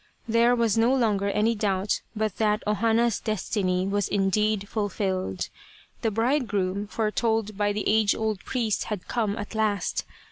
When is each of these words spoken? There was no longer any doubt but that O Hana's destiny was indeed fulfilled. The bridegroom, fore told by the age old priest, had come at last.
There 0.27 0.55
was 0.55 0.79
no 0.79 0.95
longer 0.95 1.27
any 1.29 1.53
doubt 1.53 2.01
but 2.15 2.37
that 2.37 2.63
O 2.65 2.73
Hana's 2.73 3.19
destiny 3.19 3.85
was 3.85 4.07
indeed 4.07 4.67
fulfilled. 4.67 5.49
The 6.01 6.09
bridegroom, 6.09 6.87
fore 6.87 7.11
told 7.11 7.55
by 7.55 7.71
the 7.71 7.87
age 7.87 8.15
old 8.15 8.39
priest, 8.43 8.85
had 8.85 9.07
come 9.07 9.37
at 9.37 9.53
last. 9.53 10.03